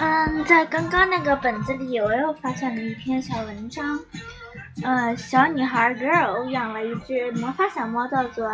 [0.00, 3.98] 嗯，在刚刚那个本子里，我又发现了一篇小文章。
[4.82, 8.48] 呃，小女孩 girl 养了一只魔法小猫，叫做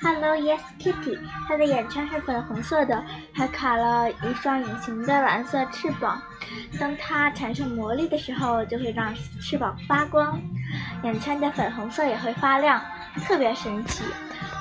[0.00, 1.18] Hello Yes Kitty。
[1.46, 3.04] 它的眼圈是粉红色的，
[3.34, 6.20] 还卡了一双隐形的蓝色翅膀。
[6.80, 10.40] 当它产生魔力的时候，就会让翅膀发光，
[11.02, 12.80] 眼圈的粉红色也会发亮，
[13.26, 14.02] 特别神奇。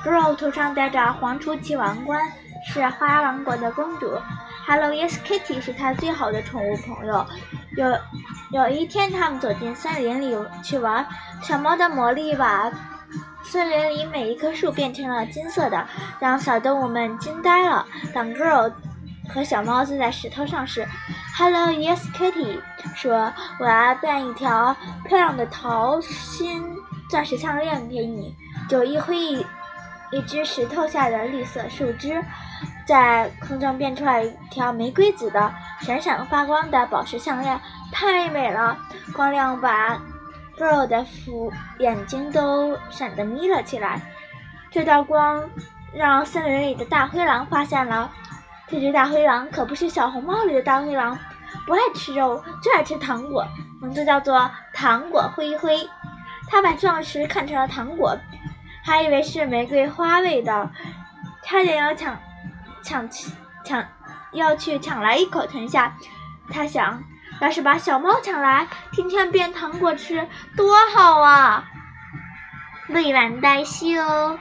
[0.04, 2.22] girl 头上戴着黄楚奇王冠，
[2.68, 4.12] 是花王国的公主。
[4.68, 7.24] Hello Yes Kitty 是它最好的宠物朋友。
[7.78, 7.86] 有
[8.52, 11.06] 有一天，他们走进森林里去玩，
[11.44, 12.72] 小猫的魔力把
[13.44, 15.88] 森林里每一棵树变成了金色的，
[16.20, 17.86] 让小动物们惊呆了。
[18.12, 18.74] 当 Girl
[19.30, 20.88] 和小猫坐在石头上时
[21.38, 22.60] ，Hello Yes Kitty
[22.96, 26.64] 说：“我要变一条漂亮的桃心
[27.08, 28.36] 钻石项链给你。”
[28.68, 29.46] 就一挥一
[30.12, 32.24] 一只石头下的绿色树枝。
[32.86, 37.60] 在空中变出来一条玫瑰紫的、闪闪发光的宝石项链，
[37.92, 38.78] 太美了！
[39.14, 40.00] 光亮把
[40.56, 44.00] girl 的福眼睛都闪得眯了起来。
[44.70, 45.50] 这道光
[45.94, 48.12] 让森林里的大灰狼发现了。
[48.68, 51.18] 这只大灰狼可不是小红帽里的大灰狼，
[51.66, 53.48] 不爱吃肉，就爱吃糖果，
[53.82, 55.90] 名字叫做糖果灰灰。
[56.48, 58.16] 他把钻石看成了糖果，
[58.86, 60.70] 还以为是玫瑰花味道，
[61.44, 62.18] 差点要抢。
[62.84, 63.10] 抢
[63.64, 63.84] 抢，
[64.32, 65.98] 要去抢来一口吞下。
[66.52, 67.04] 他想，
[67.42, 71.66] 要是把小猫抢来，天天变糖果吃，多好啊！
[72.90, 74.38] 未完待续哦。